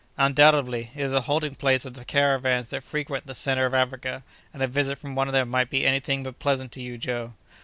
"Undoubtedly; 0.17 0.89
it 0.95 1.01
is 1.03 1.13
a 1.13 1.21
halting 1.21 1.53
place 1.53 1.83
for 1.83 1.91
the 1.91 2.03
caravans 2.03 2.69
that 2.69 2.83
frequent 2.83 3.27
the 3.27 3.35
centre 3.35 3.67
of 3.67 3.73
Africa, 3.75 4.23
and 4.51 4.63
a 4.63 4.67
visit 4.67 4.97
from 4.97 5.13
one 5.13 5.27
of 5.27 5.31
them 5.33 5.47
might 5.47 5.69
be 5.69 5.85
any 5.85 5.99
thing 5.99 6.23
but 6.23 6.39
pleasant 6.39 6.71
to 6.71 6.81
you, 6.81 6.97
Joe." 6.97 7.33